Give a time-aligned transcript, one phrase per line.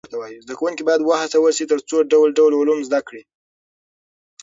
[0.43, 3.21] زده کوونکي باید و هڅول سي تر څو ډول ډول علوم زده کړي.